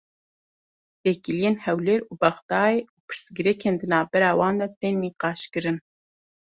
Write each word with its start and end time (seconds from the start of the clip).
Têkiliyên 1.03 1.55
Hewlêr 1.63 2.01
û 2.11 2.13
Bexdayê 2.21 2.79
û 2.95 2.97
pirsgirêkên 3.07 3.75
di 3.81 3.87
navbera 3.93 4.31
wan 4.39 4.55
de 4.61 4.67
tên 4.79 4.95
nîqaşkirin. 5.03 5.77